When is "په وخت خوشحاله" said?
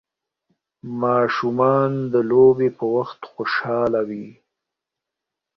2.77-4.01